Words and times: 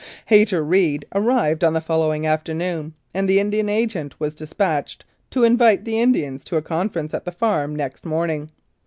Hayter 0.25 0.63
Reed 0.63 1.05
arrived 1.13 1.63
on 1.63 1.73
the 1.73 1.79
following 1.79 2.25
afternoon, 2.25 2.95
and 3.13 3.29
the 3.29 3.39
Indian 3.39 3.69
Agent 3.69 4.19
was 4.19 4.33
dispatched 4.33 5.05
to 5.29 5.43
invite 5.43 5.85
the 5.85 5.99
Indians 6.01 6.43
to 6.45 6.57
a 6.57 6.61
conference 6.63 7.13
at 7.13 7.23
the 7.23 7.31
farm 7.31 7.75
next 7.75 8.03
morning. 8.03 8.49